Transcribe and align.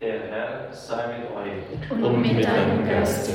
Der 0.00 0.18
Herr 0.30 0.72
sei 0.72 1.18
mit 1.18 1.30
euch. 1.36 1.90
Und, 1.90 2.02
und 2.02 2.22
mit 2.22 2.42
deinem 2.42 2.88
Geiste. 2.88 3.32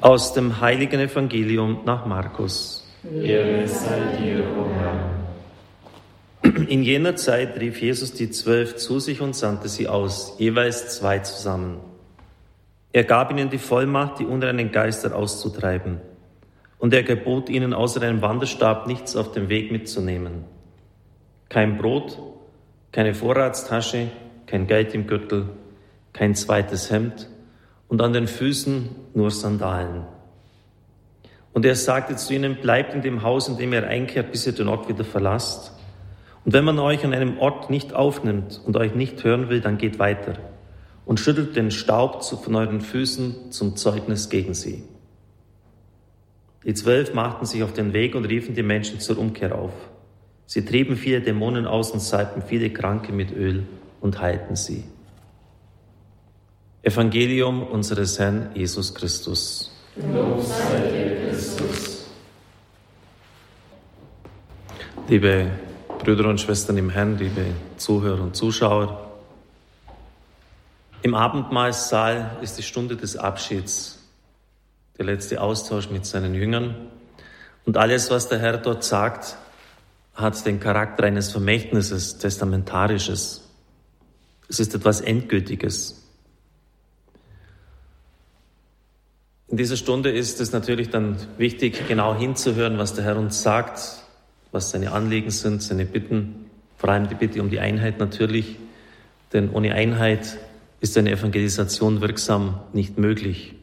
Aus 0.00 0.32
dem 0.32 0.58
heiligen 0.58 1.00
Evangelium 1.00 1.80
nach 1.84 2.06
Markus. 2.06 2.90
Ehre 3.22 3.68
sei 3.68 4.16
dir, 4.18 4.42
o 4.56 4.64
Herr. 4.80 6.64
In 6.66 6.82
jener 6.82 7.16
Zeit 7.16 7.60
rief 7.60 7.82
Jesus 7.82 8.14
die 8.14 8.30
Zwölf 8.30 8.76
zu 8.76 9.00
sich 9.00 9.20
und 9.20 9.36
sandte 9.36 9.68
sie 9.68 9.86
aus, 9.86 10.36
jeweils 10.38 10.96
zwei 10.96 11.18
zusammen. 11.18 11.76
Er 12.94 13.04
gab 13.04 13.30
ihnen 13.30 13.50
die 13.50 13.58
Vollmacht, 13.58 14.18
die 14.18 14.24
unreinen 14.24 14.72
Geister 14.72 15.14
auszutreiben. 15.14 16.00
Und 16.78 16.94
er 16.94 17.02
gebot 17.02 17.50
ihnen 17.50 17.74
außer 17.74 18.00
einem 18.00 18.22
Wanderstab 18.22 18.86
nichts 18.86 19.14
auf 19.14 19.32
dem 19.32 19.50
Weg 19.50 19.70
mitzunehmen. 19.70 20.44
Kein 21.50 21.76
Brot, 21.76 22.18
keine 22.92 23.12
Vorratstasche, 23.12 24.08
kein 24.46 24.66
Geld 24.66 24.94
im 24.94 25.06
Gürtel, 25.06 25.50
kein 26.12 26.34
zweites 26.34 26.90
Hemd 26.90 27.28
und 27.88 28.00
an 28.02 28.12
den 28.12 28.26
Füßen 28.26 28.88
nur 29.14 29.30
Sandalen. 29.30 30.04
Und 31.52 31.64
er 31.64 31.74
sagte 31.74 32.16
zu 32.16 32.34
ihnen, 32.34 32.56
bleibt 32.56 32.94
in 32.94 33.02
dem 33.02 33.22
Haus, 33.22 33.48
in 33.48 33.56
dem 33.56 33.72
ihr 33.72 33.86
einkehrt, 33.86 34.30
bis 34.30 34.46
ihr 34.46 34.52
den 34.52 34.68
Ort 34.68 34.88
wieder 34.88 35.04
verlasst. 35.04 35.72
Und 36.44 36.52
wenn 36.52 36.64
man 36.64 36.78
euch 36.78 37.04
an 37.04 37.12
einem 37.12 37.38
Ort 37.38 37.70
nicht 37.70 37.94
aufnimmt 37.94 38.60
und 38.64 38.76
euch 38.76 38.94
nicht 38.94 39.24
hören 39.24 39.48
will, 39.48 39.60
dann 39.60 39.78
geht 39.78 39.98
weiter 39.98 40.34
und 41.04 41.18
schüttelt 41.18 41.56
den 41.56 41.70
Staub 41.70 42.22
von 42.22 42.54
euren 42.54 42.80
Füßen 42.80 43.50
zum 43.50 43.76
Zeugnis 43.76 44.28
gegen 44.28 44.54
sie. 44.54 44.84
Die 46.64 46.74
Zwölf 46.74 47.14
machten 47.14 47.46
sich 47.46 47.62
auf 47.62 47.72
den 47.72 47.92
Weg 47.94 48.14
und 48.14 48.26
riefen 48.26 48.54
die 48.54 48.62
Menschen 48.62 49.00
zur 49.00 49.18
Umkehr 49.18 49.54
auf. 49.54 49.72
Sie 50.44 50.64
trieben 50.64 50.96
viele 50.96 51.22
Dämonen 51.22 51.66
aus 51.66 51.92
und 51.92 52.00
salbten 52.00 52.42
viele 52.42 52.70
Kranke 52.70 53.12
mit 53.12 53.32
Öl 53.34 53.64
und 54.00 54.20
heilten 54.20 54.54
sie. 54.54 54.84
Evangelium 56.88 57.62
unseres 57.62 58.18
Herrn 58.18 58.50
Jesus 58.54 58.94
Christus. 58.94 59.70
Lob 59.94 60.42
sei 60.42 60.90
dir, 60.90 61.28
Christus. 61.28 62.06
Liebe 65.06 65.50
Brüder 65.98 66.30
und 66.30 66.40
Schwestern 66.40 66.78
im 66.78 66.88
Herrn, 66.88 67.18
liebe 67.18 67.44
Zuhörer 67.76 68.22
und 68.22 68.34
Zuschauer, 68.34 69.06
im 71.02 71.14
Abendmahlsaal 71.14 72.38
ist 72.40 72.56
die 72.56 72.62
Stunde 72.62 72.96
des 72.96 73.18
Abschieds, 73.18 73.98
der 74.96 75.04
letzte 75.04 75.42
Austausch 75.42 75.90
mit 75.90 76.06
seinen 76.06 76.34
Jüngern. 76.34 76.74
Und 77.66 77.76
alles, 77.76 78.10
was 78.10 78.30
der 78.30 78.38
Herr 78.38 78.56
dort 78.56 78.82
sagt, 78.82 79.36
hat 80.14 80.46
den 80.46 80.58
Charakter 80.58 81.04
eines 81.04 81.30
Vermächtnisses, 81.32 82.16
Testamentarisches. 82.16 83.46
Es 84.48 84.58
ist 84.58 84.74
etwas 84.74 85.02
Endgültiges. 85.02 85.97
In 89.50 89.56
dieser 89.56 89.76
Stunde 89.76 90.10
ist 90.10 90.40
es 90.40 90.52
natürlich 90.52 90.90
dann 90.90 91.16
wichtig, 91.38 91.88
genau 91.88 92.14
hinzuhören, 92.14 92.76
was 92.76 92.94
der 92.94 93.04
Herr 93.04 93.16
uns 93.16 93.42
sagt, 93.42 93.80
was 94.52 94.70
seine 94.70 94.92
Anliegen 94.92 95.30
sind, 95.30 95.62
seine 95.62 95.86
Bitten, 95.86 96.50
vor 96.76 96.90
allem 96.90 97.08
die 97.08 97.14
Bitte 97.14 97.40
um 97.40 97.48
die 97.48 97.58
Einheit 97.58 97.98
natürlich, 97.98 98.56
denn 99.32 99.50
ohne 99.50 99.74
Einheit 99.74 100.38
ist 100.80 100.96
eine 100.98 101.10
Evangelisation 101.10 102.02
wirksam 102.02 102.60
nicht 102.74 102.98
möglich. 102.98 103.54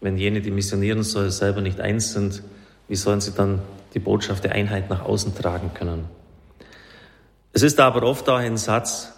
Wenn 0.00 0.18
jene, 0.18 0.40
die 0.40 0.50
missionieren 0.50 1.04
sollen, 1.04 1.30
selber 1.30 1.60
nicht 1.60 1.80
eins 1.80 2.12
sind, 2.12 2.42
wie 2.88 2.96
sollen 2.96 3.20
sie 3.20 3.32
dann 3.32 3.60
die 3.94 3.98
Botschaft 4.00 4.44
der 4.44 4.52
Einheit 4.52 4.90
nach 4.90 5.04
außen 5.04 5.34
tragen 5.34 5.72
können? 5.74 6.04
Es 7.52 7.62
ist 7.62 7.80
aber 7.80 8.02
oft 8.02 8.28
auch 8.28 8.36
ein 8.36 8.56
Satz, 8.56 9.12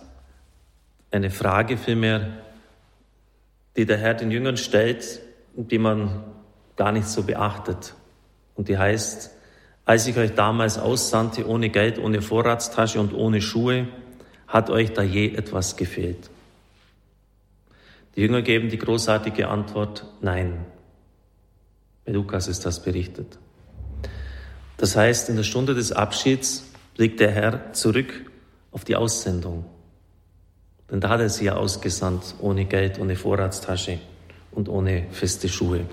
eine 1.10 1.30
Frage 1.30 1.78
vielmehr, 1.78 2.28
die 3.78 3.86
der 3.86 3.96
Herr 3.96 4.14
den 4.14 4.32
Jüngern 4.32 4.56
stellt, 4.56 5.20
die 5.54 5.78
man 5.78 6.24
gar 6.76 6.90
nicht 6.90 7.06
so 7.06 7.22
beachtet. 7.22 7.94
Und 8.56 8.68
die 8.68 8.76
heißt, 8.76 9.30
als 9.84 10.06
ich 10.08 10.16
euch 10.18 10.34
damals 10.34 10.78
aussandte, 10.78 11.46
ohne 11.46 11.70
Geld, 11.70 11.98
ohne 11.98 12.20
Vorratstasche 12.20 13.00
und 13.00 13.14
ohne 13.14 13.40
Schuhe, 13.40 13.86
hat 14.48 14.68
euch 14.68 14.92
da 14.92 15.02
je 15.02 15.32
etwas 15.32 15.76
gefehlt? 15.76 16.28
Die 18.16 18.22
Jünger 18.22 18.42
geben 18.42 18.68
die 18.68 18.78
großartige 18.78 19.46
Antwort, 19.46 20.04
nein. 20.20 20.66
Bei 22.04 22.10
Lukas 22.10 22.48
ist 22.48 22.66
das 22.66 22.82
berichtet. 22.82 23.38
Das 24.76 24.96
heißt, 24.96 25.28
in 25.28 25.36
der 25.36 25.44
Stunde 25.44 25.74
des 25.74 25.92
Abschieds 25.92 26.64
blickt 26.96 27.20
der 27.20 27.30
Herr 27.30 27.72
zurück 27.74 28.28
auf 28.72 28.84
die 28.84 28.96
Aussendung. 28.96 29.64
Denn 30.90 31.00
da 31.00 31.10
hat 31.10 31.20
er 31.20 31.28
sie 31.28 31.46
ja 31.46 31.56
ausgesandt, 31.56 32.34
ohne 32.40 32.64
Geld, 32.64 32.98
ohne 32.98 33.16
Vorratstasche 33.16 33.98
und 34.52 34.68
ohne 34.68 35.06
feste 35.10 35.48
Schuhe. 35.48 35.84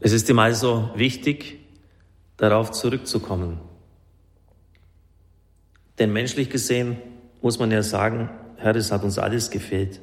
Es 0.00 0.12
ist 0.12 0.28
ihm 0.28 0.38
also 0.38 0.90
wichtig, 0.94 1.60
darauf 2.36 2.72
zurückzukommen. 2.72 3.60
Denn 5.98 6.12
menschlich 6.12 6.50
gesehen 6.50 6.96
muss 7.40 7.58
man 7.58 7.70
ja 7.70 7.82
sagen, 7.82 8.30
Herr, 8.56 8.74
es 8.74 8.90
hat 8.90 9.04
uns 9.04 9.18
alles 9.18 9.50
gefehlt. 9.50 10.00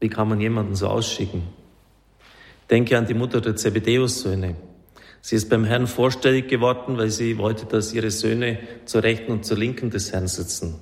Wie 0.00 0.08
kann 0.08 0.28
man 0.28 0.40
jemanden 0.40 0.74
so 0.74 0.88
ausschicken? 0.88 1.42
Denke 2.70 2.98
an 2.98 3.06
die 3.06 3.14
Mutter 3.14 3.40
der 3.40 3.56
Zebedeus-Söhne. 3.56 4.56
Sie 5.26 5.34
ist 5.34 5.48
beim 5.48 5.64
Herrn 5.64 5.88
vorstellig 5.88 6.46
geworden, 6.46 6.98
weil 6.98 7.10
sie 7.10 7.36
wollte, 7.36 7.66
dass 7.66 7.92
ihre 7.92 8.12
Söhne 8.12 8.60
zur 8.84 9.02
Rechten 9.02 9.32
und 9.32 9.44
zur 9.44 9.56
Linken 9.56 9.90
des 9.90 10.12
Herrn 10.12 10.28
sitzen. 10.28 10.76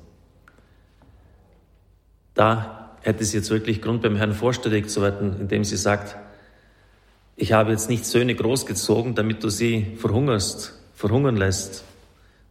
Da 2.34 2.94
hätte 3.00 3.24
sie 3.24 3.38
jetzt 3.38 3.48
wirklich 3.48 3.80
Grund, 3.80 4.02
beim 4.02 4.16
Herrn 4.16 4.34
vorstellig 4.34 4.90
zu 4.90 5.00
werden, 5.00 5.40
indem 5.40 5.64
sie 5.64 5.78
sagt, 5.78 6.16
ich 7.36 7.54
habe 7.54 7.70
jetzt 7.70 7.88
nicht 7.88 8.04
Söhne 8.04 8.34
großgezogen, 8.34 9.14
damit 9.14 9.42
du 9.42 9.48
sie 9.48 9.94
verhungerst, 9.96 10.78
verhungern 10.92 11.38
lässt. 11.38 11.82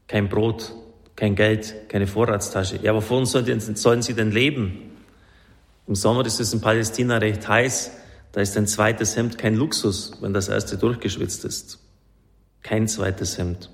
Kein 0.08 0.30
Brot, 0.30 0.74
kein 1.16 1.36
Geld, 1.36 1.76
keine 1.90 2.08
Vorratstasche. 2.08 2.80
Ja, 2.82 2.90
aber 2.90 3.04
wovon 3.04 3.28
sollen, 3.28 3.60
sollen 3.60 4.02
sie 4.02 4.16
denn 4.16 4.32
leben? 4.32 4.98
Im 5.86 5.94
Sommer 5.94 6.26
ist 6.26 6.40
es 6.40 6.56
in 6.56 6.60
Palästina 6.60 7.18
recht 7.18 7.48
heiß. 7.48 7.92
Da 8.32 8.42
ist 8.42 8.58
ein 8.58 8.66
zweites 8.66 9.16
Hemd 9.16 9.38
kein 9.38 9.54
Luxus, 9.54 10.14
wenn 10.22 10.34
das 10.34 10.50
erste 10.50 10.76
durchgeschwitzt 10.76 11.46
ist. 11.46 11.83
Kein 12.64 12.88
zweites 12.88 13.38
Hemd. 13.38 13.70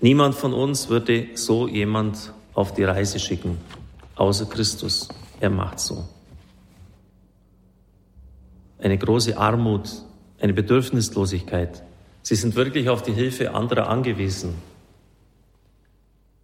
Niemand 0.00 0.34
von 0.34 0.52
uns 0.52 0.88
würde 0.88 1.28
so 1.34 1.68
jemand 1.68 2.32
auf 2.54 2.74
die 2.74 2.84
Reise 2.84 3.18
schicken, 3.18 3.58
außer 4.16 4.46
Christus. 4.46 5.08
Er 5.40 5.50
macht 5.50 5.78
so. 5.78 6.04
Eine 8.78 8.98
große 8.98 9.36
Armut, 9.36 9.88
eine 10.40 10.52
Bedürfnislosigkeit. 10.52 11.82
Sie 12.22 12.34
sind 12.34 12.56
wirklich 12.56 12.88
auf 12.88 13.02
die 13.02 13.12
Hilfe 13.12 13.54
anderer 13.54 13.88
angewiesen. 13.88 14.54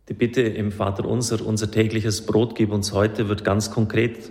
Die 0.08 0.14
Bitte 0.14 0.42
im 0.42 0.72
Vater 0.72 1.04
unser, 1.04 1.44
unser 1.44 1.70
tägliches 1.70 2.24
Brot 2.24 2.54
gib 2.54 2.72
uns 2.72 2.92
heute, 2.92 3.28
wird 3.28 3.44
ganz 3.44 3.70
konkret. 3.70 4.30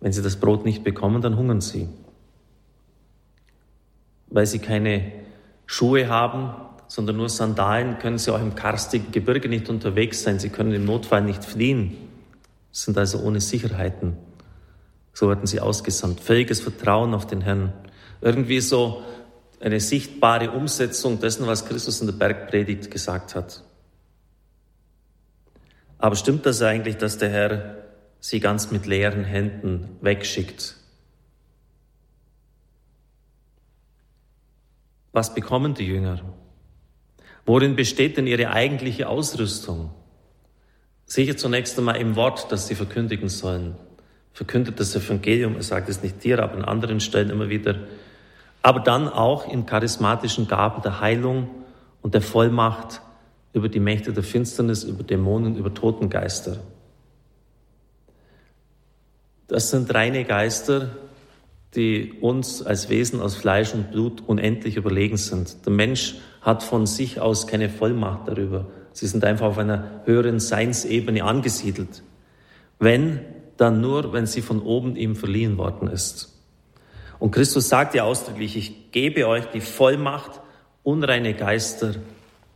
Wenn 0.00 0.12
Sie 0.12 0.22
das 0.22 0.36
Brot 0.36 0.64
nicht 0.64 0.84
bekommen, 0.84 1.22
dann 1.22 1.36
hungern 1.36 1.60
Sie 1.60 1.88
weil 4.30 4.46
sie 4.46 4.58
keine 4.58 5.12
Schuhe 5.70 6.08
haben, 6.08 6.54
sondern 6.86 7.18
nur 7.18 7.28
Sandalen, 7.28 7.98
können 7.98 8.16
sie 8.16 8.32
auch 8.32 8.40
im 8.40 8.54
karstigen 8.54 9.12
Gebirge 9.12 9.50
nicht 9.50 9.68
unterwegs 9.68 10.22
sein. 10.22 10.38
Sie 10.38 10.48
können 10.48 10.72
im 10.72 10.86
Notfall 10.86 11.22
nicht 11.22 11.44
fliehen, 11.44 11.94
sind 12.72 12.96
also 12.96 13.20
ohne 13.20 13.42
Sicherheiten. 13.42 14.16
So 15.12 15.28
werden 15.28 15.46
sie 15.46 15.60
ausgesandt. 15.60 16.20
Fähiges 16.20 16.60
Vertrauen 16.60 17.12
auf 17.12 17.26
den 17.26 17.42
Herrn. 17.42 17.74
Irgendwie 18.22 18.60
so 18.60 19.02
eine 19.60 19.78
sichtbare 19.78 20.52
Umsetzung 20.52 21.20
dessen, 21.20 21.46
was 21.46 21.66
Christus 21.66 22.00
in 22.00 22.06
der 22.06 22.14
Bergpredigt 22.14 22.90
gesagt 22.90 23.34
hat. 23.34 23.62
Aber 25.98 26.16
stimmt 26.16 26.46
das 26.46 26.62
eigentlich, 26.62 26.96
dass 26.96 27.18
der 27.18 27.28
Herr 27.28 27.76
sie 28.20 28.40
ganz 28.40 28.70
mit 28.70 28.86
leeren 28.86 29.24
Händen 29.24 29.98
wegschickt? 30.00 30.77
Was 35.12 35.34
bekommen 35.34 35.74
die 35.74 35.86
Jünger? 35.86 36.20
Worin 37.46 37.76
besteht 37.76 38.16
denn 38.16 38.26
ihre 38.26 38.50
eigentliche 38.50 39.08
Ausrüstung? 39.08 39.90
Sicher 41.06 41.36
zunächst 41.36 41.78
einmal 41.78 41.96
im 41.96 42.16
Wort, 42.16 42.52
das 42.52 42.68
sie 42.68 42.74
verkündigen 42.74 43.30
sollen. 43.30 43.76
Verkündet 44.34 44.78
das 44.78 44.94
Evangelium, 44.94 45.56
er 45.56 45.62
sagt 45.62 45.88
es 45.88 46.02
nicht 46.02 46.22
dir, 46.22 46.42
aber 46.42 46.54
an 46.54 46.64
anderen 46.64 47.00
Stellen 47.00 47.30
immer 47.30 47.48
wieder. 47.48 47.76
Aber 48.62 48.80
dann 48.80 49.08
auch 49.08 49.50
in 49.50 49.64
charismatischen 49.64 50.46
Gaben 50.46 50.82
der 50.82 51.00
Heilung 51.00 51.48
und 52.02 52.14
der 52.14 52.22
Vollmacht 52.22 53.00
über 53.54 53.68
die 53.68 53.80
Mächte 53.80 54.12
der 54.12 54.22
Finsternis, 54.22 54.84
über 54.84 55.02
Dämonen, 55.02 55.56
über 55.56 55.72
Totengeister. 55.72 56.58
Das 59.48 59.70
sind 59.70 59.92
reine 59.94 60.24
Geister, 60.24 60.90
die 61.74 62.12
uns 62.20 62.62
als 62.62 62.88
Wesen 62.88 63.20
aus 63.20 63.36
Fleisch 63.36 63.74
und 63.74 63.90
Blut 63.90 64.22
unendlich 64.26 64.76
überlegen 64.76 65.16
sind. 65.16 65.64
Der 65.66 65.72
Mensch 65.72 66.16
hat 66.40 66.62
von 66.62 66.86
sich 66.86 67.20
aus 67.20 67.46
keine 67.46 67.68
Vollmacht 67.68 68.26
darüber, 68.26 68.66
Sie 68.98 69.06
sind 69.06 69.24
einfach 69.24 69.46
auf 69.46 69.58
einer 69.58 70.02
höheren 70.06 70.40
Seinsebene 70.40 71.22
angesiedelt. 71.22 72.02
Wenn, 72.80 73.20
dann 73.56 73.80
nur, 73.80 74.12
wenn 74.12 74.26
sie 74.26 74.42
von 74.42 74.60
oben 74.60 74.96
ihm 74.96 75.14
verliehen 75.14 75.56
worden 75.56 75.88
ist. 75.88 76.36
Und 77.20 77.30
Christus 77.30 77.68
sagt 77.68 77.94
ja 77.94 78.02
ausdrücklich, 78.02 78.56
ich 78.56 78.90
gebe 78.90 79.28
euch 79.28 79.46
die 79.46 79.60
Vollmacht, 79.60 80.40
unreine 80.82 81.34
Geister 81.34 81.94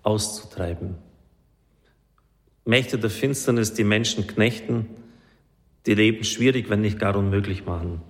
auszutreiben. 0.02 0.96
Mächte 2.64 2.98
der 2.98 3.10
Finsternis, 3.10 3.74
die 3.74 3.84
Menschen 3.84 4.26
knechten, 4.26 4.86
die 5.86 5.94
Leben 5.94 6.24
schwierig, 6.24 6.70
wenn 6.70 6.80
nicht 6.80 6.98
gar 6.98 7.14
unmöglich 7.14 7.66
machen. 7.66 8.02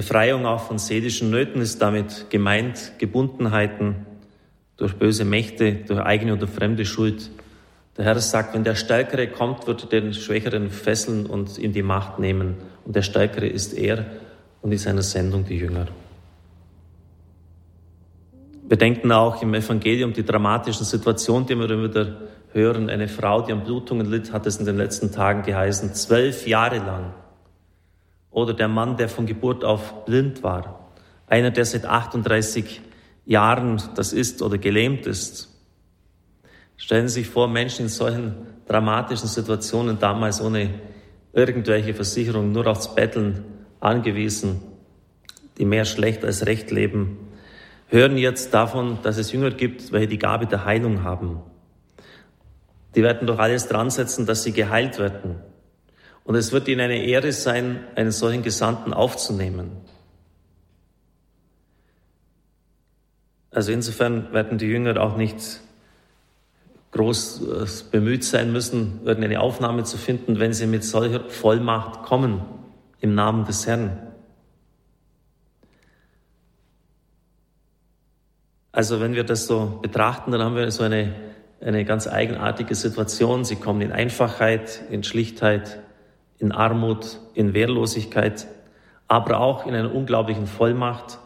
Befreiung 0.00 0.46
auch 0.46 0.62
von 0.62 0.78
seelischen 0.78 1.28
Nöten 1.28 1.60
ist 1.60 1.82
damit 1.82 2.30
gemeint, 2.30 2.92
Gebundenheiten 2.96 4.06
durch 4.78 4.94
böse 4.94 5.26
Mächte, 5.26 5.74
durch 5.74 6.00
eigene 6.00 6.32
oder 6.32 6.48
fremde 6.48 6.86
Schuld. 6.86 7.28
Der 7.98 8.06
Herr 8.06 8.18
sagt, 8.18 8.54
wenn 8.54 8.64
der 8.64 8.76
Stärkere 8.76 9.26
kommt, 9.26 9.66
wird 9.66 9.92
er 9.92 10.00
den 10.00 10.14
Schwächeren 10.14 10.70
fesseln 10.70 11.26
und 11.26 11.58
in 11.58 11.74
die 11.74 11.82
Macht 11.82 12.18
nehmen. 12.18 12.54
Und 12.86 12.96
der 12.96 13.02
Stärkere 13.02 13.46
ist 13.46 13.74
er 13.74 14.06
und 14.62 14.72
in 14.72 14.78
seiner 14.78 15.02
Sendung 15.02 15.44
die 15.44 15.58
Jünger. 15.58 15.86
Wir 18.66 18.78
denken 18.78 19.12
auch 19.12 19.42
im 19.42 19.52
Evangelium 19.52 20.14
die 20.14 20.24
dramatischen 20.24 20.86
Situationen, 20.86 21.46
die 21.46 21.56
wir 21.56 21.68
immer 21.68 21.90
wieder 21.90 22.16
hören. 22.54 22.88
Eine 22.88 23.08
Frau, 23.08 23.42
die 23.42 23.52
an 23.52 23.64
Blutungen 23.64 24.10
litt, 24.10 24.32
hat 24.32 24.46
es 24.46 24.56
in 24.56 24.64
den 24.64 24.78
letzten 24.78 25.12
Tagen 25.12 25.42
geheißen, 25.42 25.92
zwölf 25.92 26.46
Jahre 26.46 26.78
lang. 26.78 27.12
Oder 28.30 28.54
der 28.54 28.68
Mann, 28.68 28.96
der 28.96 29.08
von 29.08 29.26
Geburt 29.26 29.64
auf 29.64 30.04
blind 30.04 30.42
war. 30.42 30.90
Einer, 31.26 31.50
der 31.50 31.64
seit 31.64 31.84
38 31.84 32.80
Jahren 33.24 33.82
das 33.94 34.12
ist 34.12 34.42
oder 34.42 34.58
gelähmt 34.58 35.06
ist. 35.06 35.48
Stellen 36.76 37.08
Sie 37.08 37.20
sich 37.20 37.28
vor, 37.28 37.48
Menschen 37.48 37.86
in 37.86 37.88
solchen 37.88 38.34
dramatischen 38.66 39.28
Situationen 39.28 39.98
damals 39.98 40.40
ohne 40.40 40.70
irgendwelche 41.32 41.94
Versicherung, 41.94 42.52
nur 42.52 42.66
aufs 42.66 42.94
Betteln 42.94 43.44
angewiesen, 43.80 44.62
die 45.58 45.64
mehr 45.64 45.84
schlecht 45.84 46.24
als 46.24 46.46
recht 46.46 46.70
leben, 46.70 47.18
hören 47.88 48.16
jetzt 48.16 48.54
davon, 48.54 48.98
dass 49.02 49.18
es 49.18 49.32
Jünger 49.32 49.50
gibt, 49.50 49.92
welche 49.92 50.08
die 50.08 50.18
Gabe 50.18 50.46
der 50.46 50.64
Heilung 50.64 51.02
haben. 51.02 51.40
Die 52.94 53.02
werden 53.02 53.26
doch 53.26 53.38
alles 53.38 53.68
dran 53.68 53.90
setzen, 53.90 54.26
dass 54.26 54.42
sie 54.42 54.52
geheilt 54.52 54.98
werden. 54.98 55.36
Und 56.24 56.34
es 56.34 56.52
wird 56.52 56.68
ihnen 56.68 56.80
eine 56.80 57.04
Ehre 57.04 57.32
sein, 57.32 57.84
einen 57.96 58.12
solchen 58.12 58.42
Gesandten 58.42 58.92
aufzunehmen. 58.92 59.70
Also 63.50 63.72
insofern 63.72 64.32
werden 64.32 64.58
die 64.58 64.66
Jünger 64.66 65.00
auch 65.02 65.16
nicht 65.16 65.60
groß 66.92 67.42
äh, 67.42 67.66
bemüht 67.90 68.24
sein 68.24 68.52
müssen, 68.52 69.00
irgendeine 69.04 69.40
Aufnahme 69.40 69.84
zu 69.84 69.96
finden, 69.96 70.38
wenn 70.38 70.52
sie 70.52 70.66
mit 70.66 70.84
solcher 70.84 71.28
Vollmacht 71.28 72.02
kommen 72.02 72.42
im 73.00 73.14
Namen 73.14 73.44
des 73.44 73.66
Herrn. 73.66 73.98
Also 78.72 79.00
wenn 79.00 79.14
wir 79.14 79.24
das 79.24 79.46
so 79.46 79.78
betrachten, 79.82 80.30
dann 80.30 80.42
haben 80.42 80.54
wir 80.54 80.70
so 80.70 80.84
eine, 80.84 81.12
eine 81.60 81.84
ganz 81.84 82.06
eigenartige 82.06 82.74
Situation. 82.74 83.44
Sie 83.44 83.56
kommen 83.56 83.80
in 83.80 83.92
Einfachheit, 83.92 84.82
in 84.90 85.02
Schlichtheit, 85.02 85.80
in 86.40 86.52
Armut, 86.52 87.20
in 87.34 87.54
Wehrlosigkeit, 87.54 88.48
aber 89.06 89.40
auch 89.40 89.66
in 89.66 89.74
einer 89.74 89.94
unglaublichen 89.94 90.46
Vollmacht 90.46 91.18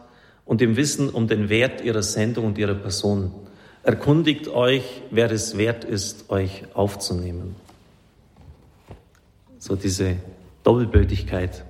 und 0.43 0.61
im 0.61 0.75
Wissen 0.75 1.09
um 1.09 1.27
den 1.27 1.49
Wert 1.49 1.81
ihrer 1.81 2.03
Sendung 2.03 2.45
und 2.45 2.57
ihrer 2.57 2.75
Person. 2.75 3.31
Erkundigt 3.83 4.47
euch, 4.47 5.01
wer 5.11 5.31
es 5.31 5.57
wert 5.57 5.83
ist, 5.83 6.29
euch 6.29 6.63
aufzunehmen. 6.73 7.55
So 9.57 9.75
diese 9.75 10.17
Doppelbötigkeit. 10.63 11.63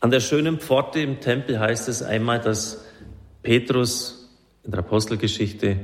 An 0.00 0.10
der 0.10 0.20
schönen 0.20 0.58
Pforte 0.58 1.00
im 1.00 1.20
Tempel 1.20 1.60
heißt 1.60 1.88
es 1.88 2.02
einmal, 2.02 2.40
dass 2.40 2.84
Petrus 3.42 4.30
in 4.64 4.72
der 4.72 4.80
Apostelgeschichte 4.80 5.76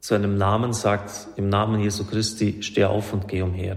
zu 0.00 0.14
einem 0.14 0.36
Namen 0.36 0.72
sagt, 0.72 1.28
im 1.36 1.48
Namen 1.48 1.80
Jesu 1.80 2.04
Christi, 2.04 2.62
steh 2.62 2.84
auf 2.84 3.12
und 3.12 3.26
geh 3.26 3.42
umher. 3.42 3.76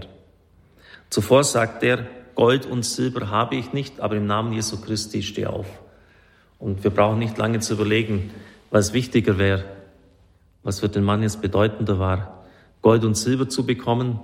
Zuvor 1.10 1.44
sagt 1.44 1.82
er, 1.82 2.06
Gold 2.34 2.66
und 2.66 2.84
Silber 2.84 3.30
habe 3.30 3.56
ich 3.56 3.72
nicht, 3.72 4.00
aber 4.00 4.16
im 4.16 4.26
Namen 4.26 4.52
Jesu 4.52 4.80
Christi 4.80 5.22
steh 5.22 5.46
auf. 5.46 5.66
Und 6.58 6.84
wir 6.84 6.90
brauchen 6.90 7.18
nicht 7.18 7.38
lange 7.38 7.60
zu 7.60 7.74
überlegen, 7.74 8.30
was 8.70 8.92
wichtiger 8.92 9.38
wäre, 9.38 9.64
was 10.62 10.80
für 10.80 10.88
den 10.88 11.04
Mann 11.04 11.22
jetzt 11.22 11.40
bedeutender 11.40 11.98
war, 11.98 12.44
Gold 12.82 13.04
und 13.04 13.16
Silber 13.16 13.48
zu 13.48 13.66
bekommen 13.66 14.20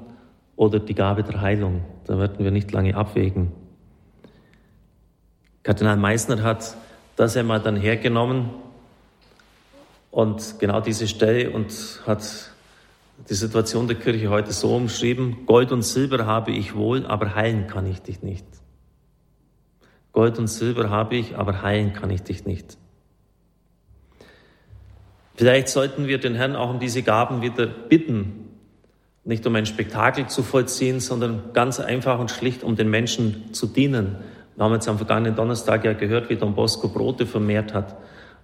oder 0.57 0.79
die 0.79 0.95
Gabe 0.95 1.23
der 1.23 1.41
Heilung. 1.41 1.85
Da 2.07 2.19
werden 2.19 2.45
wir 2.45 2.51
nicht 2.51 2.71
lange 2.71 2.95
abwägen. 2.95 3.53
Kardinal 5.63 5.97
Meissner 5.97 6.43
hat 6.43 6.77
das 7.17 7.37
einmal 7.37 7.61
dann 7.61 7.77
hergenommen 7.77 8.51
und 10.11 10.57
genau 10.59 10.81
diese 10.81 11.09
Stelle 11.09 11.51
und 11.51 11.73
hat 12.07 12.53
die 13.29 13.35
Situation 13.35 13.87
der 13.87 13.97
Kirche 13.97 14.29
heute 14.29 14.53
so 14.53 14.75
umschrieben, 14.75 15.47
Gold 15.47 15.73
und 15.73 15.83
Silber 15.83 16.27
habe 16.27 16.53
ich 16.53 16.75
wohl, 16.75 17.07
aber 17.07 17.35
heilen 17.35 17.67
kann 17.67 17.87
ich 17.87 18.03
dich 18.03 18.23
nicht. 18.23 18.47
Gold 20.13 20.39
und 20.39 20.47
Silber 20.47 20.91
habe 20.91 21.17
ich, 21.17 21.37
aber 21.37 21.63
heilen 21.63 21.93
kann 21.93 22.11
ich 22.11 22.23
dich 22.23 22.45
nicht. 22.45 22.77
Vielleicht 25.37 25.69
sollten 25.69 26.07
wir 26.07 26.19
den 26.19 26.35
Herrn 26.35 26.55
auch 26.55 26.71
um 26.71 26.79
diese 26.79 27.03
Gaben 27.03 27.43
wieder 27.43 27.67
bitten, 27.67 28.49
nicht 29.25 29.47
um 29.47 29.55
ein 29.57 29.67
Spektakel 29.67 30.29
zu 30.29 30.43
vollziehen, 30.43 31.01
sondern 31.01 31.53
ganz 31.55 31.81
einfach 31.81 32.21
und 32.21 32.31
schlicht, 32.31 32.63
um 32.63 32.77
den 32.77 32.91
Menschen 32.91 33.53
zu 33.53 33.67
dienen. 33.67 34.17
Wir 34.55 34.65
haben 34.65 34.73
jetzt 34.75 34.87
am 34.87 34.99
vergangenen 34.99 35.35
Donnerstag 35.35 35.85
ja 35.85 35.95
gehört, 35.95 36.31
wie 36.31 36.37
Don 36.37 36.55
Bosco 36.55 36.89
Brote 36.89 37.27
vermehrt 37.27 37.75
hat. 37.75 37.97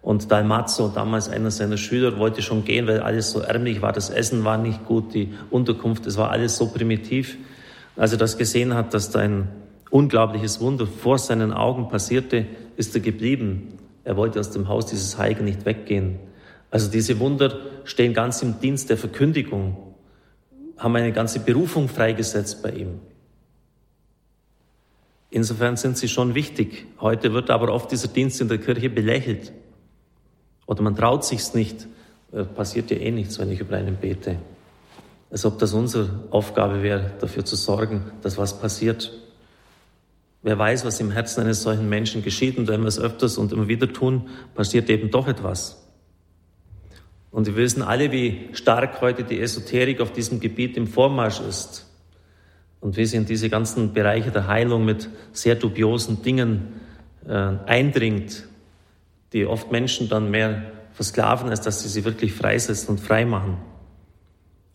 Und 0.02 0.30
Dalmazzo, 0.30 0.88
damals 0.88 1.28
einer 1.28 1.50
seiner 1.50 1.76
Schüler, 1.76 2.18
wollte 2.18 2.40
schon 2.42 2.64
gehen, 2.64 2.86
weil 2.86 3.00
alles 3.00 3.30
so 3.30 3.40
ärmlich 3.40 3.82
war. 3.82 3.92
Das 3.92 4.08
Essen 4.08 4.44
war 4.44 4.56
nicht 4.56 4.86
gut, 4.86 5.12
die 5.12 5.34
Unterkunft, 5.50 6.06
es 6.06 6.16
war 6.16 6.30
alles 6.30 6.56
so 6.56 6.68
primitiv. 6.68 7.36
Als 7.96 8.12
er 8.12 8.18
das 8.18 8.38
gesehen 8.38 8.74
hat, 8.74 8.94
dass 8.94 9.10
da 9.10 9.18
ein 9.20 9.48
unglaubliches 9.90 10.60
Wunder 10.60 10.86
vor 10.86 11.18
seinen 11.18 11.52
Augen 11.52 11.88
passierte, 11.88 12.46
ist 12.76 12.94
er 12.94 13.02
geblieben. 13.02 13.78
Er 14.04 14.16
wollte 14.16 14.40
aus 14.40 14.50
dem 14.50 14.68
Haus 14.68 14.86
dieses 14.86 15.18
Heiligen 15.18 15.44
nicht 15.44 15.66
weggehen. 15.66 16.18
Also 16.70 16.90
diese 16.90 17.18
Wunder 17.18 17.58
stehen 17.84 18.14
ganz 18.14 18.42
im 18.42 18.60
Dienst 18.60 18.88
der 18.88 18.96
Verkündigung, 18.96 19.76
haben 20.78 20.96
eine 20.96 21.12
ganze 21.12 21.40
Berufung 21.40 21.88
freigesetzt 21.88 22.62
bei 22.62 22.70
ihm. 22.70 23.00
Insofern 25.30 25.76
sind 25.76 25.96
sie 25.96 26.08
schon 26.08 26.34
wichtig. 26.34 26.86
Heute 27.00 27.32
wird 27.32 27.50
aber 27.50 27.72
oft 27.72 27.92
dieser 27.92 28.08
Dienst 28.08 28.40
in 28.40 28.48
der 28.48 28.58
Kirche 28.58 28.90
belächelt. 28.90 29.52
Oder 30.70 30.82
man 30.82 30.94
traut 30.94 31.24
sich's 31.24 31.52
nicht. 31.52 31.88
Äh, 32.30 32.44
passiert 32.44 32.92
ja 32.92 32.96
eh 32.96 33.10
nichts, 33.10 33.40
wenn 33.40 33.50
ich 33.50 33.58
über 33.58 33.76
einen 33.76 33.96
bete. 33.96 34.36
Als 35.28 35.44
ob 35.44 35.58
das 35.58 35.72
unsere 35.72 36.28
Aufgabe 36.30 36.84
wäre, 36.84 37.10
dafür 37.20 37.44
zu 37.44 37.56
sorgen, 37.56 38.12
dass 38.22 38.38
was 38.38 38.60
passiert. 38.60 39.12
Wer 40.42 40.56
weiß, 40.56 40.84
was 40.84 41.00
im 41.00 41.10
Herzen 41.10 41.40
eines 41.40 41.64
solchen 41.64 41.88
Menschen 41.88 42.22
geschieht 42.22 42.56
und 42.56 42.68
wenn 42.68 42.82
wir 42.82 42.86
es 42.86 43.00
öfters 43.00 43.36
und 43.36 43.50
immer 43.50 43.66
wieder 43.66 43.92
tun, 43.92 44.28
passiert 44.54 44.88
eben 44.90 45.10
doch 45.10 45.26
etwas. 45.26 45.84
Und 47.32 47.48
wir 47.48 47.56
wissen 47.56 47.82
alle, 47.82 48.12
wie 48.12 48.50
stark 48.52 49.00
heute 49.00 49.24
die 49.24 49.40
Esoterik 49.40 50.00
auf 50.00 50.12
diesem 50.12 50.38
Gebiet 50.38 50.76
im 50.76 50.86
Vormarsch 50.86 51.40
ist 51.40 51.90
und 52.80 52.96
wie 52.96 53.06
sie 53.06 53.16
in 53.16 53.26
diese 53.26 53.50
ganzen 53.50 53.92
Bereiche 53.92 54.30
der 54.30 54.46
Heilung 54.46 54.84
mit 54.84 55.08
sehr 55.32 55.56
dubiosen 55.56 56.22
Dingen 56.22 56.80
äh, 57.26 57.32
eindringt, 57.66 58.44
die 59.32 59.46
oft 59.46 59.70
Menschen 59.70 60.08
dann 60.08 60.30
mehr 60.30 60.62
versklaven, 60.92 61.50
als 61.50 61.60
dass 61.60 61.82
sie 61.82 61.88
sie 61.88 62.04
wirklich 62.04 62.32
freisetzen 62.32 62.90
und 62.90 63.00
frei 63.00 63.24
machen. 63.24 63.58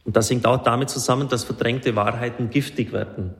Und 0.06 0.16
das 0.16 0.30
hängt 0.30 0.46
auch 0.46 0.64
damit 0.64 0.90
zusammen, 0.90 1.28
dass 1.30 1.44
verdrängte 1.44 1.96
Wahrheiten 1.96 2.50
giftig 2.50 2.94
werden. 2.94 3.34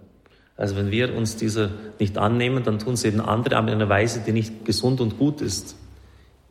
Also 0.58 0.76
wenn 0.76 0.90
wir 0.90 1.16
uns 1.16 1.36
dieser 1.36 1.70
nicht 2.00 2.18
annehmen, 2.18 2.64
dann 2.64 2.80
tun 2.80 2.96
sie 2.96 3.10
eben 3.10 3.22
andere, 3.22 3.58
aber 3.58 3.68
in 3.68 3.76
einer 3.76 3.90
Weise, 3.90 4.22
die 4.26 4.32
nicht 4.32 4.66
gesund 4.66 5.02
und 5.02 5.18
gut 5.18 5.42
ist. 5.42 5.76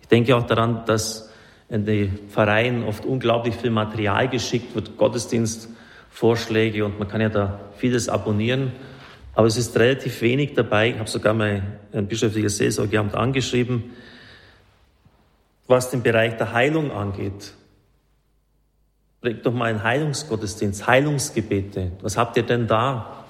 Ich 0.02 0.08
denke 0.08 0.36
auch 0.36 0.46
daran, 0.46 0.84
dass 0.86 1.30
in 1.68 1.86
die 1.86 2.10
Pfarreien 2.28 2.84
oft 2.84 3.06
unglaublich 3.06 3.54
viel 3.56 3.70
Material 3.70 4.28
geschickt 4.28 4.74
wird, 4.74 4.98
Gottesdienstvorschläge 4.98 6.84
und 6.84 6.98
man 6.98 7.08
kann 7.08 7.22
ja 7.22 7.30
da 7.30 7.60
vieles 7.78 8.08
abonnieren. 8.08 8.72
Aber 9.34 9.46
es 9.46 9.56
ist 9.56 9.76
relativ 9.76 10.20
wenig 10.20 10.52
dabei. 10.54 10.90
Ich 10.90 10.98
habe 10.98 11.08
sogar 11.08 11.34
mal 11.34 11.62
ein 11.92 12.06
bischöfliches 12.06 12.58
Seelsorgeamt 12.58 13.14
angeschrieben, 13.14 13.84
was 15.66 15.90
den 15.90 16.02
Bereich 16.02 16.36
der 16.36 16.52
Heilung 16.52 16.90
angeht. 16.90 17.52
Bringt 19.20 19.46
doch 19.46 19.52
mal 19.52 19.66
einen 19.66 19.82
Heilungsgottesdienst, 19.82 20.86
Heilungsgebete. 20.86 21.92
Was 22.02 22.16
habt 22.16 22.36
ihr 22.36 22.42
denn 22.42 22.66
da? 22.66 23.24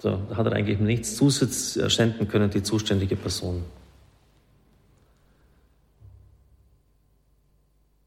Da 0.00 0.18
hat 0.36 0.46
er 0.46 0.52
eigentlich 0.52 0.78
nichts 0.78 1.16
Zusatz 1.16 1.76
erschenden 1.76 2.28
können, 2.28 2.50
die 2.50 2.62
zuständige 2.62 3.16
Person. 3.16 3.64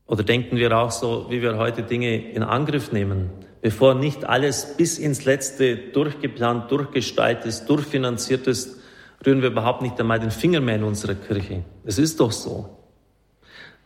Oder 0.08 0.24
denken 0.24 0.56
wir 0.56 0.78
auch 0.78 0.92
so, 0.92 1.26
wie 1.30 1.42
wir 1.42 1.58
heute 1.58 1.84
Dinge 1.84 2.32
in 2.32 2.44
Angriff 2.44 2.92
nehmen, 2.92 3.32
bevor 3.62 3.96
nicht 3.96 4.24
alles 4.24 4.78
bis 4.78 4.98
ins 5.00 5.26
Letzte 5.26 5.76
durchgeplant, 5.76 6.72
durchgestaltet 6.72 7.48
ist, 7.48 7.66
durchfinanziert 7.66 8.48
ist, 8.48 8.80
rühren 9.26 9.42
wir 9.42 9.50
überhaupt 9.50 9.82
nicht 9.82 10.00
einmal 10.00 10.20
den 10.20 10.32
Finger 10.32 10.62
mehr 10.62 10.76
in 10.76 10.84
unserer 10.84 11.16
Kirche. 11.16 11.64
Es 11.84 11.98
ist 11.98 12.20
doch 12.20 12.32
so. 12.32 12.85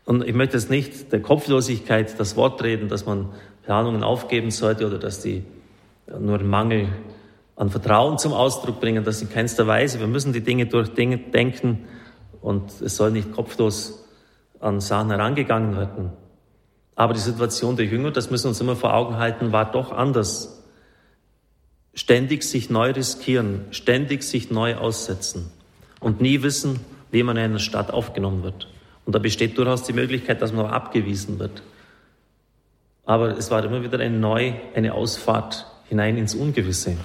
Und 0.09 0.27
ich 0.27 0.33
möchte 0.33 0.57
jetzt 0.57 0.71
nicht 0.71 1.11
der 1.11 1.21
Kopflosigkeit 1.21 2.19
das 2.19 2.35
Wort 2.35 2.63
reden, 2.63 2.89
dass 2.89 3.05
man 3.05 3.29
Planungen 3.61 4.01
aufgeben 4.01 4.49
sollte 4.49 4.87
oder 4.87 4.97
dass 4.97 5.21
die 5.21 5.43
nur 6.19 6.39
einen 6.39 6.49
Mangel 6.49 6.87
an 7.55 7.69
Vertrauen 7.69 8.17
zum 8.17 8.33
Ausdruck 8.33 8.79
bringen, 8.79 9.03
das 9.03 9.21
in 9.21 9.29
keinster 9.29 9.67
Weise. 9.67 9.99
Wir 9.99 10.07
müssen 10.07 10.33
die 10.33 10.41
Dinge 10.41 10.65
durchdenken 10.65 11.85
und 12.41 12.81
es 12.81 12.95
soll 12.95 13.11
nicht 13.11 13.33
kopflos 13.33 14.03
an 14.59 14.79
Sachen 14.79 15.11
herangegangen 15.11 15.77
werden. 15.77 16.09
Aber 16.95 17.13
die 17.13 17.19
Situation 17.19 17.75
der 17.75 17.85
Jünger, 17.85 18.09
das 18.09 18.31
müssen 18.31 18.45
wir 18.45 18.49
uns 18.49 18.61
immer 18.61 18.75
vor 18.75 18.95
Augen 18.95 19.17
halten, 19.17 19.51
war 19.51 19.71
doch 19.71 19.91
anders. 19.91 20.63
Ständig 21.93 22.41
sich 22.41 22.71
neu 22.71 22.93
riskieren, 22.93 23.65
ständig 23.69 24.23
sich 24.23 24.49
neu 24.49 24.75
aussetzen 24.75 25.51
und 25.99 26.19
nie 26.19 26.41
wissen, 26.41 26.79
wie 27.11 27.21
man 27.21 27.37
in 27.37 27.43
einer 27.43 27.59
Stadt 27.59 27.91
aufgenommen 27.91 28.41
wird. 28.41 28.69
Und 29.09 29.15
da 29.15 29.17
besteht 29.17 29.57
durchaus 29.57 29.81
die 29.81 29.93
Möglichkeit, 29.93 30.39
dass 30.39 30.53
man 30.53 30.67
auch 30.67 30.71
abgewiesen 30.71 31.39
wird. 31.39 31.63
Aber 33.05 33.35
es 33.35 33.49
war 33.49 33.65
immer 33.65 33.81
wieder 33.81 33.99
eine 33.99 34.15
neue, 34.15 34.53
eine 34.75 34.93
Ausfahrt 34.93 35.65
hinein 35.85 36.15
ins 36.15 36.35
Ungewisse. 36.35 36.95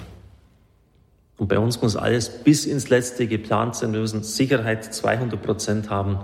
Und 1.39 1.47
bei 1.47 1.57
uns 1.57 1.81
muss 1.81 1.95
alles 1.95 2.29
bis 2.43 2.67
ins 2.67 2.89
Letzte 2.89 3.25
geplant 3.25 3.75
sein. 3.75 3.91
Wir 3.91 4.01
müssen 4.01 4.21
Sicherheit 4.21 4.83
200 4.93 5.41
Prozent 5.41 5.89
haben, 5.89 6.19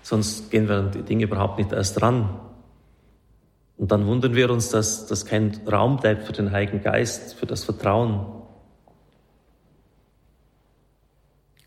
sonst 0.00 0.50
gehen 0.50 0.66
wir 0.66 0.76
an 0.76 0.92
die 0.92 1.02
Dinge 1.02 1.24
überhaupt 1.24 1.58
nicht 1.58 1.72
erst 1.72 2.00
ran. 2.00 2.40
Und 3.76 3.92
dann 3.92 4.06
wundern 4.06 4.34
wir 4.34 4.48
uns, 4.48 4.70
dass, 4.70 5.08
dass 5.08 5.26
kein 5.26 5.60
Raum 5.70 5.98
bleibt 5.98 6.24
für 6.24 6.32
den 6.32 6.52
Heiligen 6.52 6.80
Geist, 6.82 7.34
für 7.34 7.44
das 7.44 7.64
Vertrauen. 7.64 8.24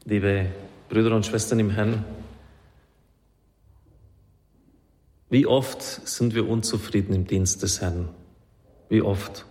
Liebe 0.05 0.47
Brüder 0.89 1.15
und 1.15 1.27
Schwestern 1.27 1.59
im 1.59 1.69
Herrn, 1.69 2.03
wie 5.31 5.47
oft 5.47 5.81
sind 5.81 6.35
wir 6.35 6.47
unzufrieden 6.47 7.15
im 7.15 7.25
Dienst 7.25 7.63
des 7.63 7.79
Herrn? 7.79 8.09
Wie 8.89 9.01
oft? 9.01 9.45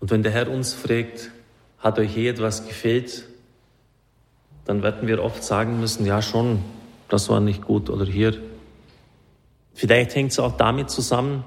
Und 0.00 0.10
wenn 0.10 0.24
der 0.24 0.32
Herr 0.32 0.50
uns 0.50 0.74
fragt, 0.74 1.30
hat 1.78 2.00
euch 2.00 2.16
je 2.16 2.28
etwas 2.28 2.66
gefehlt, 2.66 3.24
dann 4.64 4.82
werden 4.82 5.06
wir 5.06 5.22
oft 5.22 5.44
sagen 5.44 5.78
müssen, 5.78 6.04
ja 6.04 6.20
schon, 6.22 6.58
das 7.08 7.28
war 7.28 7.38
nicht 7.38 7.62
gut 7.62 7.88
oder 7.88 8.04
hier. 8.04 8.36
Vielleicht 9.74 10.16
hängt 10.16 10.32
es 10.32 10.40
auch 10.40 10.56
damit 10.56 10.90
zusammen, 10.90 11.44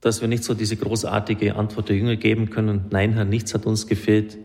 dass 0.00 0.22
wir 0.22 0.28
nicht 0.28 0.42
so 0.42 0.54
diese 0.54 0.78
großartige 0.78 1.54
Antwort 1.54 1.90
der 1.90 1.96
Jünger 1.96 2.16
geben 2.16 2.48
können, 2.48 2.86
nein 2.88 3.12
Herr, 3.12 3.26
nichts 3.26 3.52
hat 3.52 3.66
uns 3.66 3.86
gefehlt, 3.86 4.38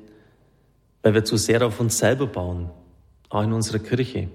weil 1.03 1.13
wir 1.13 1.23
zu 1.23 1.37
sehr 1.37 1.65
auf 1.65 1.79
uns 1.79 1.97
selber 1.97 2.27
bauen, 2.27 2.69
auch 3.29 3.43
in 3.43 3.53
unserer 3.53 3.79
Kirche, 3.79 4.27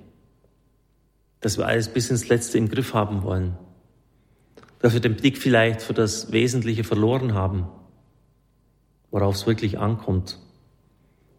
dass 1.45 1.59
wir 1.59 1.67
alles 1.67 1.89
bis 1.89 2.11
ins 2.11 2.29
Letzte 2.29 2.59
im 2.59 2.69
Griff 2.69 2.95
haben 2.95 3.23
wollen, 3.23 3.57
dass 4.81 4.93
wir 4.93 5.01
den 5.01 5.17
Blick 5.17 5.39
vielleicht 5.39 5.83
für 5.83 5.95
das 5.95 6.33
Wesentliche 6.33 6.85
verloren 6.85 7.35
haben 7.35 7.69
worauf 9.15 9.37
es 9.37 9.47
wirklich 9.47 9.79
ankommt. 9.79 10.41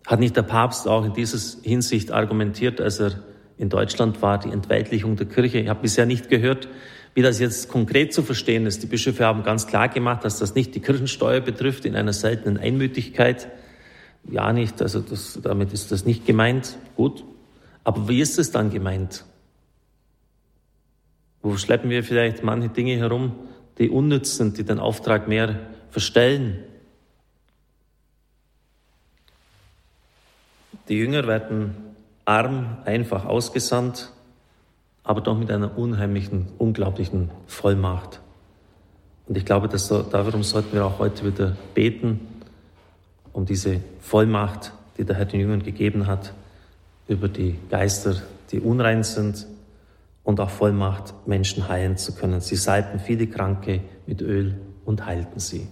Hat 0.07 0.21
nicht 0.21 0.37
der 0.37 0.43
Papst 0.43 0.87
auch 0.87 1.03
in 1.03 1.11
dieser 1.11 1.37
Hinsicht 1.61 2.09
argumentiert, 2.09 2.79
als 2.79 3.01
er 3.01 3.19
in 3.57 3.67
Deutschland 3.67 4.21
war, 4.21 4.39
die 4.39 4.49
Entweidlichung 4.49 5.17
der 5.17 5.25
Kirche? 5.25 5.59
Ich 5.59 5.67
habe 5.67 5.81
bisher 5.81 6.05
nicht 6.05 6.29
gehört, 6.29 6.69
wie 7.15 7.21
das 7.21 7.39
jetzt 7.39 7.67
konkret 7.67 8.13
zu 8.13 8.23
verstehen 8.23 8.65
ist. 8.65 8.81
Die 8.81 8.87
Bischöfe 8.87 9.25
haben 9.25 9.43
ganz 9.43 9.67
klar 9.67 9.89
gemacht, 9.89 10.23
dass 10.23 10.39
das 10.39 10.55
nicht 10.55 10.73
die 10.73 10.79
Kirchensteuer 10.79 11.41
betrifft 11.41 11.83
in 11.83 11.97
einer 11.97 12.13
seltenen 12.13 12.57
Einmütigkeit. 12.57 13.49
Ja, 14.31 14.53
nicht. 14.53 14.81
Also 14.81 15.01
das, 15.01 15.37
damit 15.43 15.73
ist 15.73 15.91
das 15.91 16.05
nicht 16.05 16.25
gemeint. 16.25 16.77
Gut. 16.95 17.25
Aber 17.83 18.07
wie 18.07 18.21
ist 18.21 18.39
es 18.39 18.51
dann 18.51 18.69
gemeint? 18.69 19.25
Wo 21.45 21.57
schleppen 21.57 21.91
wir 21.91 22.03
vielleicht 22.03 22.43
manche 22.43 22.69
Dinge 22.69 22.97
herum, 22.97 23.35
die 23.77 23.91
unnütz 23.91 24.35
sind, 24.35 24.57
die 24.57 24.63
den 24.63 24.79
Auftrag 24.79 25.27
mehr 25.27 25.59
verstellen? 25.91 26.63
Die 30.89 30.95
Jünger 30.95 31.27
werden 31.27 31.75
arm, 32.25 32.79
einfach 32.85 33.25
ausgesandt, 33.25 34.11
aber 35.03 35.21
doch 35.21 35.37
mit 35.37 35.51
einer 35.51 35.77
unheimlichen, 35.77 36.47
unglaublichen 36.57 37.29
Vollmacht. 37.45 38.21
Und 39.27 39.37
ich 39.37 39.45
glaube, 39.45 39.67
dass 39.67 39.89
darum 39.89 40.41
sollten 40.41 40.73
wir 40.73 40.83
auch 40.83 40.97
heute 40.97 41.27
wieder 41.27 41.55
beten, 41.75 42.21
um 43.33 43.45
diese 43.45 43.81
Vollmacht, 43.99 44.73
die 44.97 45.03
der 45.03 45.15
Herr 45.15 45.25
den 45.25 45.41
Jüngern 45.41 45.61
gegeben 45.61 46.07
hat, 46.07 46.33
über 47.07 47.27
die 47.27 47.59
Geister, 47.69 48.15
die 48.51 48.59
unrein 48.59 49.03
sind, 49.03 49.45
und 50.25 50.41
auch 50.41 50.49
Vollmacht, 50.49 51.13
Menschen 51.25 51.69
heilen 51.69 51.95
zu 51.95 52.13
können. 52.13 52.41
Sie 52.41 52.57
salbten 52.57 52.99
viele 52.99 53.27
Kranke 53.27 53.81
mit 54.05 54.21
Öl 54.21 54.59
und 54.83 55.05
heilten 55.05 55.39
sie. 55.39 55.67